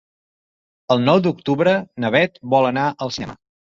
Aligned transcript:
El 0.95 1.03
nou 1.09 1.21
d'octubre 1.27 1.75
na 2.05 2.11
Bet 2.17 2.43
vol 2.55 2.69
anar 2.71 2.87
al 3.07 3.15
cinema. 3.19 3.37